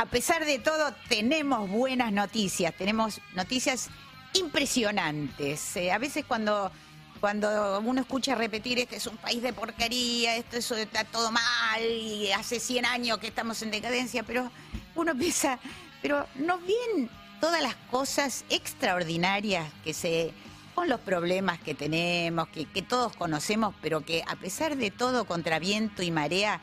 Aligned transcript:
a 0.00 0.06
pesar 0.06 0.46
de 0.46 0.58
todo, 0.58 0.94
tenemos 1.10 1.68
buenas 1.68 2.10
noticias, 2.10 2.74
tenemos 2.74 3.20
noticias 3.34 3.90
impresionantes. 4.32 5.76
Eh, 5.76 5.92
a 5.92 5.98
veces 5.98 6.24
cuando, 6.26 6.72
cuando 7.20 7.78
uno 7.80 8.00
escucha 8.00 8.34
repetir, 8.34 8.78
este 8.78 8.96
es 8.96 9.06
un 9.06 9.18
país 9.18 9.42
de 9.42 9.52
porquería, 9.52 10.36
esto 10.36 10.56
eso 10.56 10.74
está 10.74 11.04
todo 11.04 11.30
mal, 11.30 11.82
y 11.82 12.32
hace 12.32 12.60
100 12.60 12.86
años 12.86 13.18
que 13.18 13.26
estamos 13.26 13.60
en 13.60 13.70
decadencia, 13.70 14.22
pero 14.22 14.50
uno 14.94 15.14
piensa, 15.18 15.58
pero 16.00 16.26
¿no 16.36 16.58
ven 16.60 17.10
todas 17.38 17.60
las 17.60 17.74
cosas 17.90 18.46
extraordinarias 18.48 19.70
que 19.84 19.92
se 19.92 20.32
con 20.74 20.88
los 20.88 21.00
problemas 21.00 21.60
que 21.60 21.74
tenemos, 21.74 22.48
que, 22.48 22.64
que 22.64 22.80
todos 22.80 23.14
conocemos, 23.14 23.74
pero 23.82 24.00
que 24.00 24.24
a 24.26 24.36
pesar 24.36 24.78
de 24.78 24.90
todo, 24.90 25.26
contra 25.26 25.58
viento 25.58 26.02
y 26.02 26.10
marea, 26.10 26.62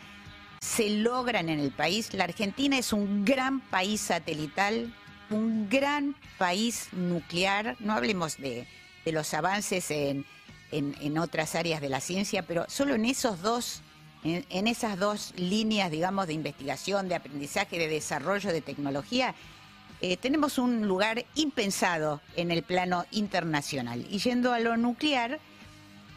se 0.62 0.89
logran 0.89 1.50
en 1.50 1.60
el 1.60 1.71
país. 1.71 2.14
La 2.14 2.26
Argentina 2.26 2.78
es 2.78 2.94
un 2.94 3.26
gran 3.26 3.60
país 3.60 4.02
satelital, 4.02 4.94
un 5.30 5.70
gran 5.70 6.16
país 6.38 6.90
nuclear. 6.91 7.76
No 7.80 7.94
hablemos 7.94 8.38
de, 8.38 8.67
los 9.05 9.34
avances 9.34 9.90
en, 9.91 10.26
otras 11.17 11.55
áreas 11.55 11.81
de 11.81 11.90
la 11.90 12.02
ciencia, 12.02 12.44
pero 12.44 12.66
solo 12.67 12.95
en 12.95 13.05
esos 13.05 13.41
dos, 13.41 13.81
en, 14.23 14.67
esas 14.67 15.00
dos 15.00 15.34
líneas, 15.38 15.91
digamos, 15.91 16.28
de 16.28 16.34
investigación, 16.34 17.08
de 17.08 17.16
aprendizaje, 17.16 17.80
de 17.80 17.88
desarrollo 17.88 18.52
de 18.52 18.62
tecnología, 18.62 19.34
eh, 20.02 20.17
tenemos 20.17 20.59
un 20.59 20.88
lugar 20.88 21.26
impensado 21.34 22.22
en 22.36 22.52
el 22.52 22.62
plano 22.62 23.05
internacional. 23.12 24.05
Y 24.12 24.20
yendo 24.20 24.53
a 24.53 24.59
lo 24.59 24.78
nuclear, 24.78 25.39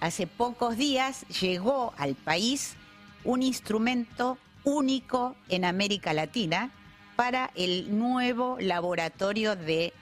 hace 0.00 0.26
pocos 0.26 0.76
días 0.76 1.26
llegó 1.28 1.94
al 1.96 2.14
país 2.14 2.76
un 3.24 3.42
instrumento 3.42 4.38
único 4.64 5.36
en 5.48 5.64
América 5.64 6.12
Latina 6.12 6.70
para 7.16 7.50
el 7.54 7.98
nuevo 7.98 8.56
laboratorio 8.60 9.56
de 9.56 9.92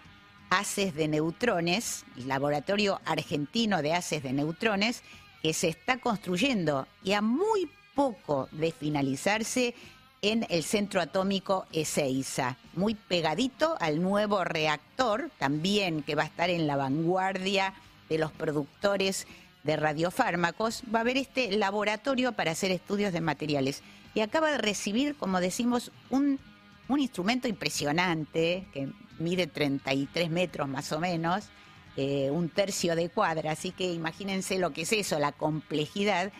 haces 0.51 0.95
de 0.95 1.09
neutrones, 1.09 2.05
el 2.17 2.29
laboratorio 2.29 3.01
argentino 3.05 3.83
de 3.83 3.95
haces 3.95 4.23
de 4.23 4.33
neutrones, 4.33 5.03
que 5.43 5.53
se 5.53 5.69
está 5.69 5.99
construyendo 5.99 6.87
y 7.05 7.13
a 7.13 7.21
muy 7.21 7.71
poco 7.95 8.49
de 8.53 8.73
finalizarse 8.73 9.75
en 10.23 10.47
el 10.49 10.65
centro 10.65 11.01
atómico 11.01 11.67
Ezeiza, 11.73 12.57
muy 12.75 12.95
pegadito 12.95 13.77
al 13.81 14.03
nuevo 14.03 14.43
reactor, 14.43 15.31
también 15.39 16.03
que 16.03 16.15
va 16.15 16.23
a 16.23 16.27
estar 16.27 16.51
en 16.51 16.67
la 16.67 16.77
vanguardia 16.77 17.75
de 18.09 18.19
los 18.19 18.33
productores 18.33 19.27
de 19.69 19.77
radiofármacos, 19.77 20.83
va 20.93 21.01
a 21.01 21.03
haber 21.03 21.19
este 21.19 21.53
laboratorio 21.53 22.33
para 22.33 22.53
hacer 22.53 22.71
estudios 22.71 23.13
de 23.13 23.21
materiales. 23.21 23.83
Y 24.15 24.21
acaba 24.21 24.51
de 24.51 24.57
recibir, 24.57 25.15
como 25.15 25.41
decimos, 25.41 25.93
un, 26.09 26.41
instrumento 26.89 27.49
impresionante, 27.49 28.67
que 28.73 28.89
mide 29.19 29.47
33 29.47 30.31
metros 30.31 30.69
más 30.69 30.91
o 30.93 31.01
menos, 31.01 31.51
eh, 31.99 32.31
un 32.31 32.49
tercio 32.49 32.97
de 32.97 33.11
cuadra, 33.11 33.53
así 33.53 33.71
que 33.71 33.93
imagínense 33.93 34.59
lo 34.59 34.73
que 34.73 34.83
es 34.83 34.93
eso, 34.95 35.19
la 35.19 35.33
complejidad. 35.33 36.33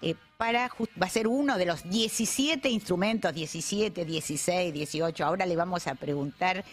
Eh, 0.00 0.14
para, 0.36 0.70
va 1.02 1.06
a 1.06 1.10
ser 1.10 1.26
uno 1.26 1.58
de 1.58 1.66
los 1.66 1.82
17 1.90 2.68
instrumentos, 2.68 3.34
17, 3.34 4.04
16, 4.04 4.72
18. 4.72 5.24
Ahora 5.24 5.46
le 5.46 5.56
vamos 5.56 5.88
a 5.88 5.96
preguntar 5.96 6.64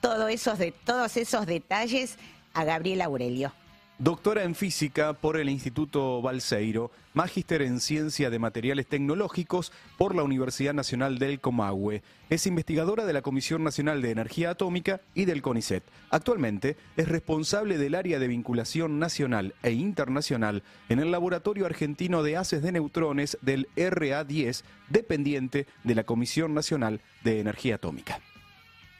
todo 0.00 0.26
esos 0.26 0.58
de, 0.58 0.72
todos 0.72 1.16
esos 1.16 1.46
detalles 1.46 2.18
a 2.52 2.64
Gabriel 2.64 3.02
Aurelio. 3.02 3.52
Doctora 3.98 4.42
en 4.42 4.54
física 4.54 5.12
por 5.12 5.36
el 5.36 5.48
Instituto 5.48 6.20
Balseiro, 6.22 6.90
magíster 7.12 7.62
en 7.62 7.78
ciencia 7.78 8.30
de 8.30 8.38
materiales 8.38 8.88
tecnológicos 8.88 9.70
por 9.96 10.16
la 10.16 10.24
Universidad 10.24 10.74
Nacional 10.74 11.18
del 11.18 11.40
Comahue. 11.40 12.02
Es 12.28 12.46
investigadora 12.46 13.04
de 13.04 13.12
la 13.12 13.22
Comisión 13.22 13.62
Nacional 13.62 14.02
de 14.02 14.10
Energía 14.10 14.50
Atómica 14.50 15.02
y 15.14 15.26
del 15.26 15.42
CONICET. 15.42 15.84
Actualmente 16.10 16.76
es 16.96 17.06
responsable 17.06 17.78
del 17.78 17.94
área 17.94 18.18
de 18.18 18.26
vinculación 18.26 18.98
nacional 18.98 19.54
e 19.62 19.70
internacional 19.72 20.64
en 20.88 20.98
el 20.98 21.12
Laboratorio 21.12 21.66
Argentino 21.66 22.24
de 22.24 22.38
Haces 22.38 22.62
de 22.62 22.72
Neutrones 22.72 23.38
del 23.40 23.68
RA10, 23.76 24.64
dependiente 24.88 25.68
de 25.84 25.94
la 25.94 26.04
Comisión 26.04 26.54
Nacional 26.54 27.02
de 27.22 27.38
Energía 27.38 27.76
Atómica. 27.76 28.18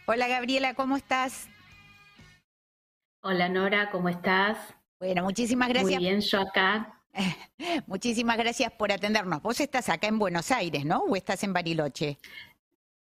Hola 0.06 0.28
Gabriela, 0.28 0.75
¿cómo 0.75 0.97
estás? 0.97 1.48
Hola 3.22 3.48
Nora, 3.48 3.91
¿cómo 3.91 4.08
estás? 4.08 4.58
Bueno, 5.02 5.24
muchísimas 5.24 5.68
gracias. 5.68 6.00
Muy 6.00 6.10
bien, 6.10 6.20
yo 6.20 6.40
acá. 6.40 6.96
Muchísimas 7.88 8.36
gracias 8.36 8.70
por 8.70 8.92
atendernos. 8.92 9.42
Vos 9.42 9.58
estás 9.58 9.88
acá 9.88 10.06
en 10.06 10.16
Buenos 10.16 10.52
Aires, 10.52 10.84
¿no? 10.84 11.00
¿O 11.00 11.16
estás 11.16 11.42
en 11.42 11.52
Bariloche? 11.52 12.20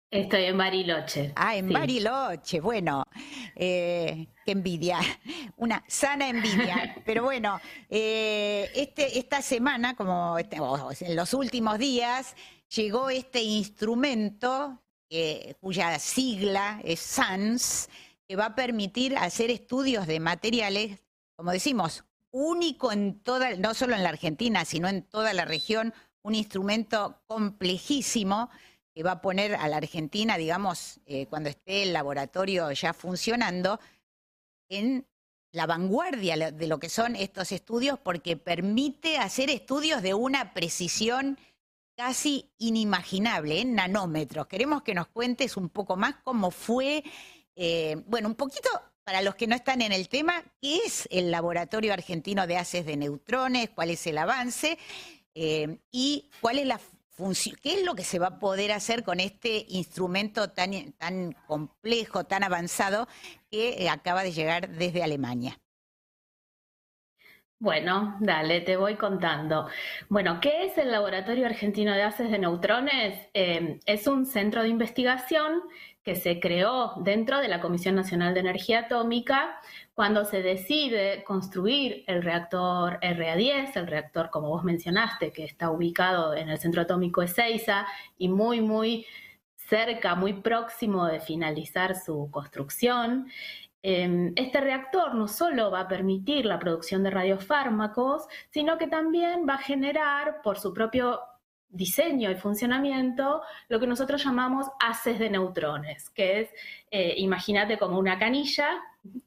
Estoy 0.09 0.45
en 0.45 0.57
Bariloche. 0.57 1.33
Ah, 1.35 1.57
en 1.57 1.73
Bariloche. 1.73 2.61
Bueno, 2.61 3.03
eh, 3.57 4.29
qué 4.47 4.53
envidia. 4.53 5.01
Una 5.57 5.83
sana 5.89 6.29
envidia. 6.29 6.95
Pero 7.05 7.25
bueno, 7.25 7.61
eh, 7.91 8.71
este, 8.77 9.19
esta 9.19 9.43
semana, 9.43 9.97
como 9.97 10.39
este, 10.39 10.59
en 11.01 11.17
los 11.17 11.35
últimos 11.35 11.81
días, 11.81 12.37
llegó 12.77 13.11
este 13.11 13.43
instrumento 13.43 14.81
cuya 15.61 15.99
sigla 15.99 16.81
es 16.85 17.01
SANS, 17.01 17.89
que 18.29 18.37
va 18.37 18.45
a 18.45 18.55
permitir 18.55 19.17
hacer 19.17 19.51
estudios 19.51 20.07
de 20.07 20.21
materiales 20.21 21.01
como 21.39 21.53
decimos, 21.53 22.05
único 22.33 22.91
en 22.91 23.21
toda, 23.21 23.55
no 23.55 23.73
solo 23.73 23.95
en 23.95 24.03
la 24.03 24.09
Argentina, 24.09 24.65
sino 24.65 24.89
en 24.89 25.05
toda 25.05 25.33
la 25.35 25.45
región, 25.45 25.95
un 26.23 26.35
instrumento 26.35 27.23
complejísimo 27.29 28.51
que 28.93 29.05
va 29.05 29.13
a 29.13 29.21
poner 29.21 29.55
a 29.55 29.69
la 29.69 29.77
Argentina, 29.77 30.37
digamos, 30.37 30.99
eh, 31.07 31.27
cuando 31.27 31.49
esté 31.49 31.85
el 31.85 31.93
laboratorio 31.93 32.73
ya 32.73 32.93
funcionando, 32.93 33.79
en 34.69 35.07
la 35.53 35.67
vanguardia 35.67 36.51
de 36.51 36.67
lo 36.67 36.81
que 36.81 36.89
son 36.89 37.15
estos 37.15 37.53
estudios, 37.53 38.01
porque 38.01 38.37
permite 38.37 39.19
hacer 39.19 39.49
estudios 39.49 40.03
de 40.03 40.15
una 40.15 40.53
precisión 40.53 41.39
casi 41.97 42.51
inimaginable, 42.59 43.61
en 43.61 43.77
nanómetros. 43.77 44.49
Queremos 44.49 44.83
que 44.83 44.93
nos 44.93 45.07
cuentes 45.07 45.57
un 45.57 45.69
poco 45.69 45.97
más 45.97 46.17
cómo 46.25 46.51
fue, 46.51 47.05
eh, 47.55 48.03
bueno, 48.07 48.27
un 48.27 48.35
poquito 48.35 48.69
para 49.09 49.23
los 49.23 49.37
que 49.37 49.47
no 49.47 49.55
están 49.55 49.81
en 49.81 49.93
el 49.93 50.11
tema, 50.11 50.43
¿qué 50.61 50.81
es 50.85 51.09
el 51.11 51.31
Laboratorio 51.31 51.95
Argentino 51.95 52.47
de 52.47 52.59
Haces 52.59 52.85
de 52.85 52.95
Neutrones? 52.95 53.71
¿Cuál 53.71 53.89
es 53.89 54.07
el 54.07 54.19
avance? 54.19 54.77
Eh, 55.35 55.79
¿Y 55.91 56.29
cuál 56.43 56.59
es 56.59 56.67
la? 56.67 56.79
¿Qué 57.63 57.73
es 57.73 57.87
lo 57.87 57.95
que 57.95 58.05
se 58.05 58.19
va 58.19 58.27
a 58.27 58.39
poder 58.39 58.71
hacer 58.71 59.05
con 59.05 59.19
este 59.19 59.65
instrumento 59.71 60.51
tan, 60.51 60.93
tan 60.93 61.33
complejo, 61.47 62.25
tan 62.25 62.45
avanzado 62.45 63.09
que 63.51 63.83
eh, 63.83 63.89
acaba 63.89 64.23
de 64.23 64.33
llegar 64.33 64.69
desde 64.69 65.03
Alemania? 65.03 65.59
Bueno, 67.59 68.19
dale, 68.21 68.61
te 68.61 68.77
voy 68.77 68.97
contando. 68.97 69.69
Bueno, 70.11 70.39
¿qué 70.43 70.67
es 70.67 70.77
el 70.77 70.93
Laboratorio 70.93 71.47
Argentino 71.47 71.95
de 71.95 72.03
Haces 72.03 72.31
de 72.31 72.39
Neutrones? 72.39 73.27
Eh, 73.33 73.81
es 73.87 74.07
un 74.07 74.27
centro 74.27 74.63
de 74.63 74.69
investigación 74.69 75.63
que 76.09 76.17
se 76.17 76.41
creó 76.41 76.95
dentro 77.03 77.39
de 77.39 77.49
la 77.49 77.61
Comisión 77.61 77.95
Nacional 77.95 78.33
de 78.33 78.41
Energía 78.41 78.79
Atómica 78.79 79.61
cuando 79.95 80.25
se 80.25 80.41
decide 80.41 81.23
construir 81.23 82.03
el 82.07 82.23
reactor 82.23 82.99
RA10, 83.01 83.77
el 83.77 83.87
reactor, 83.87 84.31
como 84.31 84.49
vos 84.49 84.65
mencionaste, 84.65 85.33
que 85.33 85.45
está 85.45 85.71
ubicado 85.71 86.35
en 86.35 86.49
el 86.49 86.57
centro 86.57 86.81
atómico 86.81 87.21
Ezeiza 87.21 87.87
y 88.17 88.31
muy, 88.31 88.63
muy 88.63 89.05
cerca, 89.55 90.15
muy 90.15 90.33
próximo 90.33 91.05
de 91.05 91.21
finalizar 91.21 91.95
su 91.95 92.31
construcción. 92.31 93.29
Em, 93.83 94.33
este 94.37 94.63
reactor 94.63 95.15
no 95.15 95.29
solo 95.29 95.71
va 95.71 95.81
a 95.81 95.89
permitir 95.89 96.47
la 96.47 96.59
producción 96.59 97.03
de 97.03 97.11
radiofármacos, 97.11 98.29
sino 98.49 98.79
que 98.79 98.87
también 98.87 99.45
va 99.47 99.57
a 99.57 99.59
generar 99.59 100.41
por 100.41 100.59
su 100.59 100.73
propio 100.73 101.21
diseño 101.71 102.31
y 102.31 102.37
funcionamiento 102.37 103.43
lo 103.69 103.79
que 103.79 103.87
nosotros 103.87 104.25
llamamos 104.25 104.67
haces 104.81 105.19
de 105.19 105.31
neutrones, 105.31 106.11
que 106.11 106.41
es, 106.41 106.51
eh, 106.91 107.15
imagínate 107.19 107.79
como 107.79 107.99
una 107.99 108.19
canilla 108.19 108.83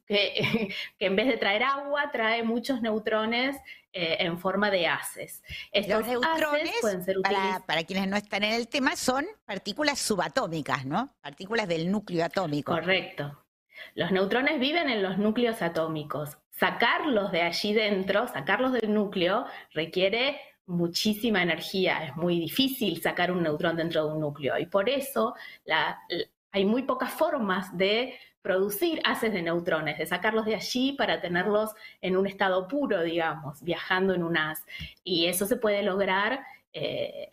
que, 0.06 0.74
que, 0.98 1.06
en 1.06 1.16
vez 1.16 1.28
de 1.28 1.36
traer 1.36 1.62
agua 1.62 2.10
trae 2.10 2.42
muchos 2.42 2.82
neutrones 2.82 3.56
eh, 3.94 4.16
en 4.20 4.38
forma 4.38 4.70
de 4.70 4.86
haces. 4.86 5.42
Estos 5.70 6.06
neutrones, 6.06 6.72
pueden 6.80 7.04
ser 7.04 7.16
para, 7.22 7.62
para, 7.66 7.84
quienes 7.84 8.08
no 8.08 8.16
están 8.16 8.42
en 8.42 8.54
el 8.54 8.66
tema, 8.66 8.96
son 8.96 9.26
partículas 9.44 9.98
subatómicas, 9.98 10.86
¿no? 10.86 11.14
Partículas 11.20 11.68
del 11.68 11.90
núcleo 11.90 12.24
atómico. 12.24 12.72
Correcto. 12.72 13.38
Los 13.94 14.10
neutrones 14.10 14.58
viven 14.58 14.88
en 14.88 15.02
los 15.02 15.18
núcleos 15.18 15.60
atómicos. 15.60 16.38
Sacarlos 16.50 17.32
de 17.32 17.42
allí 17.42 17.74
dentro, 17.74 18.28
sacarlos 18.28 18.72
del 18.72 18.94
núcleo, 18.94 19.44
requiere 19.74 20.40
muchísima 20.66 21.42
energía, 21.42 22.04
es 22.04 22.16
muy 22.16 22.38
difícil 22.38 23.00
sacar 23.02 23.30
un 23.32 23.42
neutrón 23.42 23.76
dentro 23.76 24.06
de 24.06 24.12
un 24.14 24.20
núcleo 24.20 24.58
y 24.58 24.66
por 24.66 24.88
eso 24.88 25.34
hay 26.52 26.64
muy 26.64 26.82
pocas 26.82 27.10
formas 27.10 27.76
de 27.76 28.14
producir 28.42 29.00
haces 29.04 29.32
de 29.32 29.40
neutrones, 29.40 29.98
de 29.98 30.06
sacarlos 30.06 30.44
de 30.44 30.56
allí 30.56 30.92
para 30.92 31.20
tenerlos 31.20 31.70
en 32.00 32.16
un 32.16 32.26
estado 32.26 32.66
puro, 32.66 33.02
digamos, 33.02 33.62
viajando 33.62 34.14
en 34.14 34.24
un 34.24 34.36
haz. 34.36 34.66
Y 35.04 35.26
eso 35.26 35.46
se 35.46 35.56
puede 35.56 35.82
lograr 35.82 36.40
eh, 36.72 37.30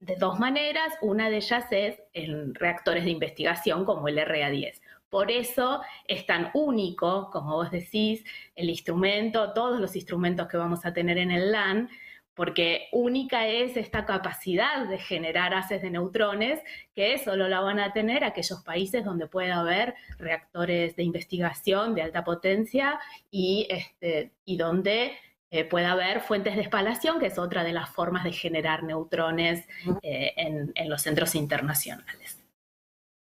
de 0.00 0.16
dos 0.16 0.40
maneras. 0.40 0.94
Una 1.02 1.28
de 1.28 1.36
ellas 1.36 1.66
es 1.70 2.02
en 2.14 2.54
reactores 2.54 3.04
de 3.04 3.10
investigación 3.10 3.84
como 3.84 4.08
el 4.08 4.18
RA10. 4.18 4.80
Por 5.10 5.30
eso 5.30 5.82
es 6.06 6.24
tan 6.24 6.50
único, 6.54 7.30
como 7.30 7.56
vos 7.56 7.70
decís, 7.70 8.24
el 8.54 8.70
instrumento, 8.70 9.52
todos 9.52 9.78
los 9.78 9.94
instrumentos 9.94 10.48
que 10.48 10.56
vamos 10.56 10.86
a 10.86 10.92
tener 10.92 11.18
en 11.18 11.32
el 11.32 11.52
LAN, 11.52 11.90
porque 12.34 12.88
única 12.92 13.46
es 13.46 13.76
esta 13.76 14.06
capacidad 14.06 14.86
de 14.86 14.98
generar 14.98 15.54
haces 15.54 15.82
de 15.82 15.90
neutrones 15.90 16.60
que 16.94 17.18
solo 17.18 17.48
la 17.48 17.60
van 17.60 17.80
a 17.80 17.92
tener 17.92 18.24
aquellos 18.24 18.62
países 18.62 19.04
donde 19.04 19.26
pueda 19.26 19.60
haber 19.60 19.94
reactores 20.18 20.96
de 20.96 21.02
investigación 21.02 21.94
de 21.94 22.02
alta 22.02 22.24
potencia 22.24 22.98
y, 23.30 23.66
este, 23.68 24.32
y 24.44 24.56
donde 24.56 25.18
eh, 25.50 25.64
pueda 25.64 25.92
haber 25.92 26.20
fuentes 26.20 26.54
de 26.54 26.62
espalación, 26.62 27.18
que 27.18 27.26
es 27.26 27.38
otra 27.38 27.64
de 27.64 27.72
las 27.72 27.90
formas 27.90 28.24
de 28.24 28.32
generar 28.32 28.84
neutrones 28.84 29.66
eh, 30.02 30.32
en, 30.36 30.72
en 30.74 30.88
los 30.88 31.02
centros 31.02 31.34
internacionales. 31.34 32.38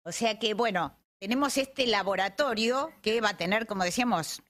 O 0.02 0.12
sea 0.12 0.38
que, 0.38 0.54
bueno, 0.54 0.96
tenemos 1.18 1.58
este 1.58 1.86
laboratorio 1.86 2.90
que 3.02 3.20
va 3.20 3.30
a 3.30 3.36
tener, 3.36 3.66
como 3.66 3.84
decíamos, 3.84 4.42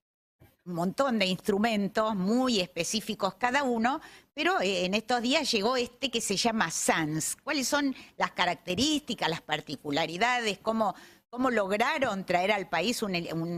un 0.65 0.75
montón 0.75 1.19
de 1.19 1.27
instrumentos 1.27 2.15
muy 2.15 2.61
específicos 2.61 3.35
cada 3.35 3.63
uno, 3.63 4.01
pero 4.37 4.61
eh, 4.61 4.85
en 4.85 4.93
estos 4.93 5.23
días 5.23 5.50
llegó 5.50 5.79
este 5.79 6.11
que 6.11 6.21
se 6.21 6.37
llama 6.37 6.71
SANS. 6.71 7.37
¿Cuáles 7.37 7.67
son 7.67 7.97
las 8.19 8.33
características, 8.33 9.31
las 9.31 9.41
particularidades? 9.41 10.59
¿Cómo, 10.59 10.94
cómo 11.31 11.50
lograron 11.50 12.27
traer 12.27 12.53
al 12.53 12.69
país 12.69 13.03
un, 13.03 13.15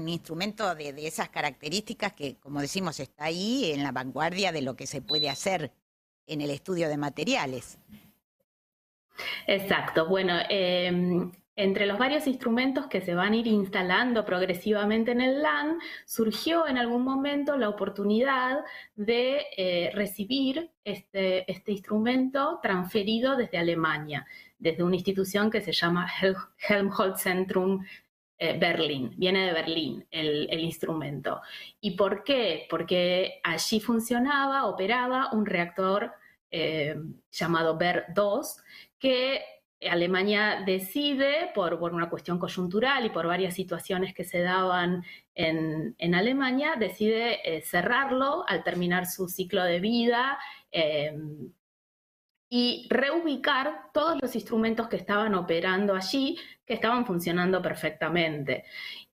instrumento 0.08 0.76
de, 0.76 0.92
de, 0.92 1.08
esas 1.08 1.30
características 1.30 2.12
que, 2.12 2.36
como 2.36 2.60
decimos, 2.60 3.00
está 3.00 3.25
ahí 3.25 3.72
en 3.72 3.82
la 3.82 3.90
vanguardia 3.90 4.52
de 4.52 4.62
lo 4.62 4.76
que 4.76 4.86
se 4.86 5.02
puede 5.02 5.28
hacer 5.28 5.72
en 6.28 6.42
el 6.42 6.50
estudio 6.50 6.88
de 6.88 6.96
materiales? 6.96 7.76
Exacto. 9.48 10.06
Bueno, 10.06 10.34
eh, 10.48 10.92
entre 11.58 11.87
los 11.87 11.99
varios 11.99 12.28
instrumentos 12.28 12.87
que 12.87 13.00
se 13.00 13.14
van 13.14 13.32
a 13.32 13.37
ir 13.37 13.49
instalando 13.49 14.25
progresivamente 14.25 15.10
en 15.10 15.20
el 15.20 15.43
LAN, 15.43 15.78
surgió 16.06 16.69
en 16.69 16.78
algún 16.78 17.02
momento 17.02 17.56
la 17.56 17.69
oportunidad 17.69 18.60
de 18.94 19.44
eh, 19.56 19.90
recibir 19.93 20.70
este, 20.84 21.50
este, 21.50 21.72
instrumento 21.72 22.60
transferido 22.62 23.37
desde 23.37 23.58
Alemania, 23.58 24.25
desde 24.56 24.84
una 24.84 24.94
institución 24.94 25.50
que 25.50 25.60
se 25.60 25.72
llama 25.72 26.08
Helmholtz-Zentrum 26.69 27.84
eh, 28.38 28.56
Berlín, 28.56 29.14
viene 29.16 29.46
de 29.46 29.52
Berlín 29.52 30.06
el, 30.12 30.61
instrumento. 30.61 31.43
¿Y 31.81 31.96
por 31.96 32.22
qué? 32.22 32.69
Porque 32.70 33.40
allí 33.43 33.81
funcionaba, 33.81 34.66
operaba 34.66 35.31
un 35.32 35.44
reactor 35.44 36.12
eh, 36.52 36.94
llamado 37.32 37.76
BER-2 37.76 38.62
que 39.00 39.43
Alemania 39.86 40.62
decide, 40.66 41.50
por, 41.54 41.75
una 41.75 42.10
cuestión 42.10 42.38
coyuntural 42.38 43.06
y 43.06 43.10
por 43.10 43.26
varias 43.26 43.54
situaciones 43.54 44.12
que 44.12 44.25
se 44.25 44.40
daban 44.40 45.04
en, 45.34 46.14
Alemania, 46.14 46.75
decide 46.76 47.38
eh, 47.44 47.62
cerrarlo 47.62 48.44
al 48.48 48.64
terminar 48.64 49.06
su 49.06 49.28
ciclo 49.28 49.62
de 49.62 49.78
vida 49.78 50.38
em, 50.72 51.52
y 52.50 52.88
reubicar 52.90 53.90
todos 53.92 54.19
los 54.20 54.34
instrumentos 54.34 54.88
que 54.88 54.96
estaban 54.96 55.34
operando 55.34 55.94
allí, 55.94 56.36
que 56.66 56.75
estaban 56.75 57.06
funcionando 57.06 57.62
perfectamente, 57.62 58.64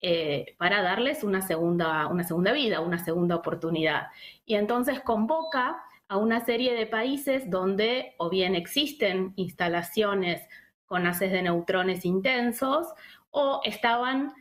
eh, 0.02 0.56
para 0.58 0.82
darles 0.82 1.24
una 1.24 1.42
segunda, 1.42 2.08
una 2.08 2.24
segunda 2.24 2.54
vida, 2.54 2.80
una 2.80 2.98
segunda 2.98 3.36
oportunidad. 3.36 4.08
Y 4.46 4.56
entonces 4.56 5.02
convoca 5.02 5.85
a 6.08 6.18
una 6.18 6.46
serie 6.46 6.74
de 6.74 6.86
países 6.86 7.50
donde 7.50 8.14
o 8.18 8.30
bien 8.30 8.56
existen 8.56 9.34
instalaciones 9.36 10.42
con 10.86 11.08
haces 11.08 11.32
de 11.32 11.42
neutrones 11.42 12.06
intensos 12.06 12.88
o 13.32 13.62
estaban 13.64 14.34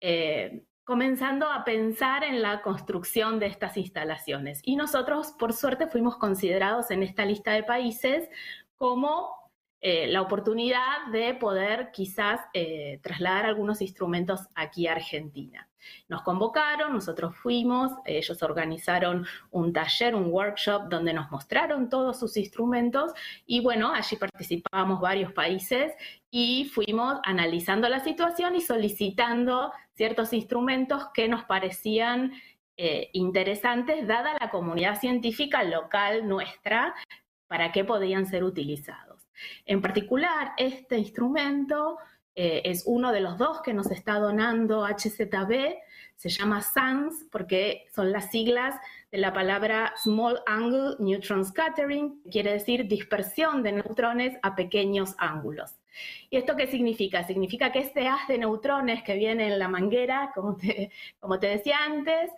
eh, 0.00 0.64
comenzando 0.84 1.46
a 1.50 1.64
pensar 1.64 2.24
en 2.24 2.42
la 2.42 2.62
construcción 2.62 3.38
de 3.38 3.46
estas 3.46 3.76
instalaciones. 3.76 4.60
Y 4.64 4.76
nosotros, 4.76 5.32
por 5.38 5.52
suerte, 5.52 5.86
fuimos 5.86 6.16
considerados 6.16 6.90
en 6.90 7.02
esta 7.02 7.24
lista 7.24 7.52
de 7.52 7.62
países 7.62 8.28
como 8.76 9.39
eh, 9.80 10.06
la 10.08 10.20
oportunidad 10.20 11.06
de 11.10 11.34
poder 11.34 11.90
quizás 11.90 12.40
eh, 12.52 13.00
trasladar 13.02 13.46
algunos 13.46 13.80
instrumentos 13.80 14.40
aquí 14.54 14.86
a 14.86 14.92
Argentina. 14.92 15.66
Nos 16.08 16.22
convocaron, 16.22 16.92
nosotros 16.92 17.34
fuimos, 17.36 17.92
ellos 18.04 18.42
organizaron 18.42 19.26
un 19.50 19.72
taller, 19.72 20.14
un 20.14 20.26
workshop 20.30 20.88
donde 20.90 21.14
nos 21.14 21.30
mostraron 21.30 21.88
todos 21.88 22.18
sus 22.18 22.36
instrumentos 22.36 23.12
y 23.46 23.60
bueno, 23.60 23.92
allí 23.92 24.16
participamos 24.16 25.00
varios 25.00 25.32
países 25.32 25.94
y 26.30 26.70
fuimos 26.74 27.18
analizando 27.24 27.88
la 27.88 28.00
situación 28.00 28.56
y 28.56 28.60
solicitando 28.60 29.72
ciertos 29.94 30.32
instrumentos 30.34 31.08
que 31.14 31.28
nos 31.28 31.44
parecían 31.44 32.32
eh, 32.76 33.10
interesantes 33.12 34.06
dada 34.06 34.36
la 34.38 34.50
comunidad 34.50 34.98
científica 35.00 35.64
local 35.64 36.28
nuestra 36.28 36.94
para 37.46 37.72
qué 37.72 37.84
podían 37.84 38.26
ser 38.26 38.44
utilizados. 38.44 39.09
En 39.66 39.80
particular, 39.80 40.52
este 40.56 40.98
instrumento 40.98 41.98
eh, 42.34 42.62
es 42.64 42.84
uno 42.86 43.12
de 43.12 43.20
los 43.20 43.38
dos 43.38 43.60
que 43.60 43.74
nos 43.74 43.90
está 43.90 44.18
donando 44.18 44.86
HZB, 44.86 45.76
se 46.16 46.28
llama 46.28 46.60
SANS 46.60 47.26
porque 47.30 47.86
son 47.94 48.12
las 48.12 48.30
siglas 48.30 48.74
de 49.10 49.18
la 49.18 49.32
palabra 49.32 49.94
Small 49.96 50.40
Angle 50.46 50.96
Neutron 51.00 51.44
Scattering, 51.44 52.22
quiere 52.30 52.52
decir 52.52 52.86
dispersión 52.86 53.62
de 53.62 53.72
neutrones 53.72 54.38
a 54.42 54.54
pequeños 54.54 55.14
ángulos. 55.18 55.80
¿Y 56.28 56.36
esto 56.36 56.56
qué 56.56 56.66
significa? 56.66 57.24
Significa 57.24 57.72
que 57.72 57.80
este 57.80 58.06
haz 58.06 58.28
de 58.28 58.38
neutrones 58.38 59.02
que 59.02 59.14
viene 59.14 59.52
en 59.52 59.58
la 59.58 59.68
manguera, 59.68 60.30
como 60.34 60.56
como 61.20 61.38
te 61.38 61.48
decía 61.48 61.78
antes, 61.84 62.30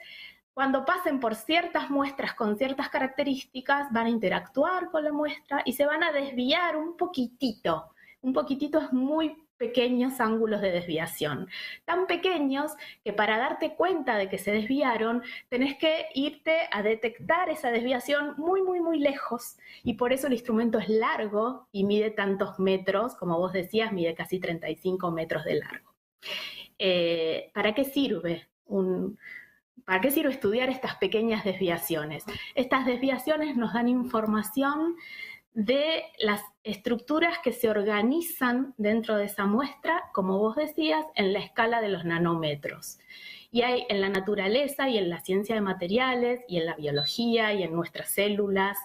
cuando 0.54 0.84
pasen 0.84 1.18
por 1.18 1.34
ciertas 1.34 1.88
muestras 1.90 2.34
con 2.34 2.56
ciertas 2.56 2.90
características, 2.90 3.90
van 3.90 4.06
a 4.06 4.10
interactuar 4.10 4.90
con 4.90 5.04
la 5.04 5.12
muestra 5.12 5.62
y 5.64 5.72
se 5.72 5.86
van 5.86 6.02
a 6.02 6.12
desviar 6.12 6.76
un 6.76 6.96
poquitito. 6.96 7.90
Un 8.20 8.32
poquitito 8.32 8.78
es 8.78 8.92
muy 8.92 9.36
pequeños 9.56 10.20
ángulos 10.20 10.60
de 10.60 10.72
desviación, 10.72 11.48
tan 11.84 12.08
pequeños 12.08 12.72
que 13.04 13.12
para 13.12 13.38
darte 13.38 13.76
cuenta 13.76 14.16
de 14.16 14.28
que 14.28 14.36
se 14.36 14.50
desviaron, 14.50 15.22
tenés 15.48 15.76
que 15.78 16.06
irte 16.14 16.68
a 16.72 16.82
detectar 16.82 17.48
esa 17.48 17.70
desviación 17.70 18.34
muy, 18.36 18.60
muy, 18.60 18.80
muy 18.80 18.98
lejos. 18.98 19.56
Y 19.84 19.94
por 19.94 20.12
eso 20.12 20.26
el 20.26 20.32
instrumento 20.32 20.78
es 20.78 20.88
largo 20.88 21.68
y 21.70 21.84
mide 21.84 22.10
tantos 22.10 22.58
metros, 22.58 23.14
como 23.14 23.38
vos 23.38 23.52
decías, 23.52 23.92
mide 23.92 24.14
casi 24.14 24.40
35 24.40 25.12
metros 25.12 25.44
de 25.44 25.54
largo. 25.54 25.94
Eh, 26.78 27.50
¿Para 27.54 27.72
qué 27.72 27.84
sirve 27.84 28.48
un, 28.66 29.16
¿Para 29.84 30.00
qué 30.00 30.10
sirve 30.10 30.30
estudiar 30.30 30.68
estas 30.68 30.96
pequeñas 30.96 31.44
desviaciones? 31.44 32.24
Estas 32.54 32.86
desviaciones 32.86 33.56
nos 33.56 33.72
dan 33.72 33.88
información 33.88 34.96
de 35.54 36.04
las 36.18 36.40
estructuras 36.64 37.38
que 37.40 37.52
se 37.52 37.68
organizan 37.68 38.74
dentro 38.78 39.16
de 39.16 39.26
esa 39.26 39.44
muestra, 39.44 40.04
como 40.14 40.38
vos 40.38 40.56
decías, 40.56 41.04
en 41.14 41.32
la 41.32 41.40
escala 41.40 41.80
de 41.80 41.88
los 41.88 42.04
nanómetros. 42.04 42.98
Y 43.50 43.62
hay 43.62 43.84
en 43.90 44.00
la 44.00 44.08
naturaleza 44.08 44.88
y 44.88 44.96
en 44.96 45.10
la 45.10 45.20
ciencia 45.20 45.54
de 45.54 45.60
materiales 45.60 46.40
y 46.48 46.56
en 46.56 46.66
la 46.66 46.74
biología 46.74 47.52
y 47.52 47.62
en 47.62 47.74
nuestras 47.74 48.10
células, 48.10 48.78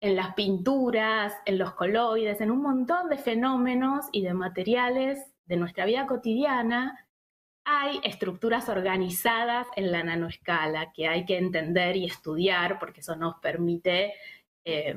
en 0.00 0.16
las 0.16 0.34
pinturas, 0.34 1.32
en 1.46 1.58
los 1.58 1.74
coloides, 1.74 2.40
en 2.40 2.50
un 2.50 2.62
montón 2.62 3.08
de 3.08 3.18
fenómenos 3.18 4.06
y 4.10 4.22
de 4.22 4.34
materiales 4.34 5.32
de 5.46 5.56
nuestra 5.56 5.84
vida 5.84 6.06
cotidiana 6.06 7.06
hay 7.64 8.00
estructuras 8.02 8.68
organizadas 8.68 9.66
en 9.76 9.92
la 9.92 10.02
nanoescala 10.02 10.92
que 10.92 11.08
hay 11.08 11.24
que 11.24 11.38
entender 11.38 11.96
y 11.96 12.06
estudiar 12.06 12.78
porque 12.78 13.00
eso 13.00 13.14
nos 13.16 13.36
permite, 13.36 14.14
eh, 14.64 14.96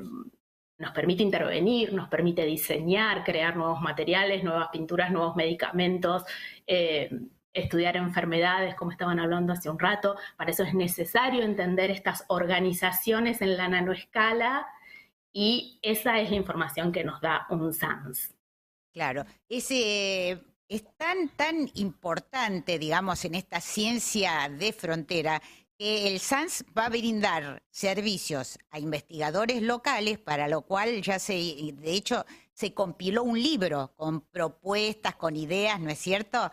nos 0.78 0.92
permite 0.92 1.22
intervenir, 1.22 1.92
nos 1.92 2.08
permite 2.08 2.44
diseñar, 2.44 3.24
crear 3.24 3.56
nuevos 3.56 3.80
materiales, 3.80 4.42
nuevas 4.42 4.68
pinturas, 4.72 5.10
nuevos 5.10 5.36
medicamentos, 5.36 6.24
eh, 6.66 7.10
estudiar 7.52 7.96
enfermedades, 7.96 8.74
como 8.74 8.90
estaban 8.90 9.18
hablando 9.18 9.52
hace 9.52 9.70
un 9.70 9.78
rato. 9.78 10.16
Para 10.36 10.50
eso 10.50 10.62
es 10.62 10.74
necesario 10.74 11.42
entender 11.42 11.90
estas 11.90 12.24
organizaciones 12.28 13.40
en 13.40 13.56
la 13.56 13.68
nanoescala 13.68 14.66
y 15.32 15.78
esa 15.82 16.18
es 16.20 16.30
la 16.30 16.36
información 16.36 16.92
que 16.92 17.04
nos 17.04 17.20
da 17.20 17.46
un 17.50 17.72
SANS. 17.72 18.34
Claro, 18.92 19.24
ese 19.48 20.42
es 20.68 20.84
tan, 20.96 21.28
tan 21.36 21.70
importante, 21.74 22.78
digamos, 22.78 23.24
en 23.24 23.34
esta 23.34 23.60
ciencia 23.60 24.48
de 24.48 24.72
frontera, 24.72 25.42
que 25.78 26.08
el 26.08 26.20
SANS 26.20 26.64
va 26.76 26.86
a 26.86 26.88
brindar 26.88 27.62
servicios 27.70 28.58
a 28.70 28.78
investigadores 28.78 29.62
locales, 29.62 30.18
para 30.18 30.48
lo 30.48 30.62
cual 30.62 31.02
ya 31.02 31.18
se, 31.18 31.34
de 31.34 31.92
hecho, 31.92 32.24
se 32.54 32.72
compiló 32.72 33.22
un 33.22 33.40
libro 33.40 33.92
con 33.96 34.22
propuestas, 34.22 35.16
con 35.16 35.36
ideas, 35.36 35.78
¿no 35.80 35.90
es 35.90 35.98
cierto?, 35.98 36.50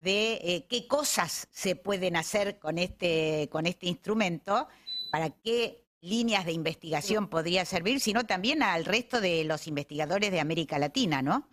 de 0.00 0.32
eh, 0.42 0.66
qué 0.68 0.88
cosas 0.88 1.46
se 1.52 1.76
pueden 1.76 2.16
hacer 2.16 2.58
con 2.58 2.78
este, 2.78 3.48
con 3.52 3.66
este 3.66 3.86
instrumento 3.86 4.66
para 5.12 5.30
que 5.30 5.84
líneas 6.00 6.44
de 6.44 6.52
investigación 6.52 7.28
podría 7.28 7.64
servir, 7.64 8.00
sino 8.00 8.26
también 8.26 8.64
al 8.64 8.84
resto 8.84 9.20
de 9.20 9.44
los 9.44 9.68
investigadores 9.68 10.32
de 10.32 10.40
América 10.40 10.78
Latina, 10.80 11.22
¿no? 11.22 11.48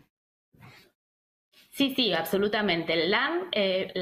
Sí, 1.79 1.93
sí, 1.95 2.12
absolutamente. 2.12 2.91
El 2.91 3.09
LAN, 3.09 3.48
eh, 3.53 3.93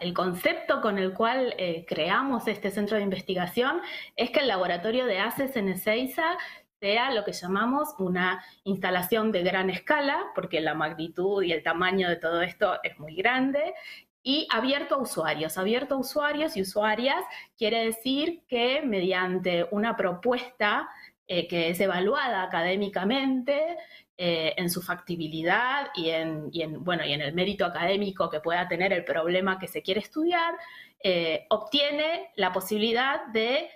el 0.00 0.14
concepto 0.14 0.80
con 0.80 0.96
el 0.96 1.12
cual 1.12 1.54
eh, 1.58 1.84
creamos 1.86 2.48
este 2.48 2.70
centro 2.70 2.96
de 2.96 3.02
investigación 3.02 3.82
es 4.16 4.30
que 4.30 4.40
el 4.40 4.48
laboratorio 4.48 5.04
de 5.04 5.18
ACES 5.18 5.54
en 5.56 5.68
Ezeiza 5.68 6.38
sea 6.80 7.10
lo 7.10 7.26
que 7.26 7.34
llamamos 7.34 7.94
una 7.98 8.42
instalación 8.64 9.32
de 9.32 9.42
gran 9.42 9.68
escala, 9.68 10.18
porque 10.34 10.62
la 10.62 10.72
magnitud 10.72 11.42
y 11.42 11.52
el 11.52 11.62
tamaño 11.62 12.08
de 12.08 12.16
todo 12.16 12.40
esto 12.40 12.78
es 12.82 12.98
muy 12.98 13.14
grande, 13.14 13.74
y 14.22 14.48
abierto 14.50 14.94
a 14.94 15.02
usuarios. 15.02 15.58
Abierto 15.58 15.96
a 15.96 15.98
usuarios 15.98 16.56
y 16.56 16.62
usuarias 16.62 17.22
quiere 17.58 17.84
decir 17.84 18.44
que 18.48 18.80
mediante 18.80 19.68
una 19.72 19.94
propuesta 19.94 20.88
eh, 21.28 21.48
que 21.48 21.70
es 21.70 21.80
evaluada 21.80 22.42
académicamente, 22.42 23.76
eh, 24.18 24.54
en 24.56 24.70
su 24.70 24.80
factibilidad 24.80 25.88
y 25.94 26.08
en, 26.08 26.50
bueno, 26.82 27.04
y 27.04 27.12
en 27.12 27.20
el 27.20 27.34
mérito 27.34 27.66
académico 27.66 28.30
que 28.30 28.40
pueda 28.40 28.66
tener 28.66 28.90
el 28.94 29.04
problema 29.04 29.58
que 29.58 29.68
se 29.68 29.82
quiere 29.82 30.00
estudiar, 30.00 30.54
eh, 31.02 31.44
obtiene 31.50 32.30
la 32.34 32.50
posibilidad 32.50 33.26
de 33.26 33.68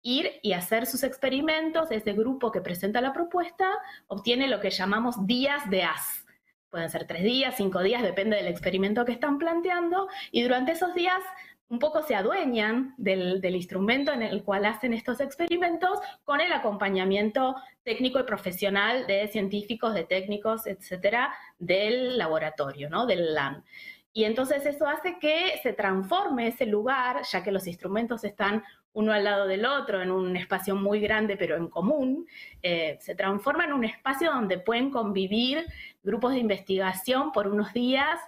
ir 0.00 0.40
y 0.42 0.54
hacer 0.54 0.86
sus 0.86 1.02
experimentos. 1.02 1.90
Ese 1.90 2.14
grupo 2.14 2.50
que 2.50 2.62
presenta 2.62 3.02
la 3.02 3.12
propuesta 3.12 3.68
obtiene 4.06 4.48
lo 4.48 4.58
que 4.58 4.70
llamamos 4.70 5.26
días 5.26 5.68
de 5.68 5.82
AS. 5.82 6.24
Pueden 6.70 6.88
ser 6.88 7.06
tres 7.06 7.22
días, 7.22 7.54
cinco 7.54 7.82
días, 7.82 8.02
depende 8.02 8.36
del 8.36 8.48
experimento 8.48 9.04
que 9.04 9.12
están 9.12 9.36
planteando. 9.36 10.08
Y 10.30 10.44
durante 10.44 10.72
esos 10.72 10.94
días 10.94 11.20
un 11.68 11.78
poco 11.78 12.02
se 12.02 12.14
adueñan 12.14 12.94
del, 12.98 13.42
instrumento 13.54 14.12
en 14.12 14.22
el 14.22 14.44
cual 14.44 14.66
hacen 14.66 14.92
estos 14.92 15.20
experimentos 15.20 15.98
con 16.24 16.40
el 16.40 16.52
acompañamiento 16.52 17.56
técnico 17.82 18.20
y 18.20 18.24
profesional 18.24 19.06
de 19.06 19.28
científicos, 19.28 19.94
de 19.94 20.04
técnicos, 20.04 20.66
etcétera, 20.66 21.34
del 21.58 22.18
laboratorio, 22.18 22.90
¿no? 22.90 23.06
Del 23.06 23.34
LAN. 23.34 23.64
Y 24.12 24.24
entonces 24.24 24.64
eso 24.64 24.86
hace 24.86 25.18
que 25.18 25.58
se 25.62 25.72
transforme 25.72 26.46
ese 26.46 26.66
lugar, 26.66 27.22
ya 27.24 27.42
que 27.42 27.50
los 27.50 27.66
instrumentos 27.66 28.22
están 28.22 28.62
uno 28.92 29.12
al 29.12 29.24
lado 29.24 29.48
del 29.48 29.66
otro 29.66 30.00
en 30.00 30.12
un 30.12 30.36
espacio 30.36 30.76
muy 30.76 31.00
grande 31.00 31.36
pero 31.36 31.56
en 31.56 31.68
común, 31.68 32.26
eh, 32.62 32.96
se 33.00 33.16
transforma 33.16 33.64
en 33.64 33.72
un 33.72 33.84
espacio 33.84 34.30
donde 34.30 34.58
pueden 34.58 34.90
convivir 34.90 35.66
grupos 36.04 36.32
de 36.32 36.38
investigación 36.38 37.32
por 37.32 37.48
unos 37.48 37.72
días 37.72 38.20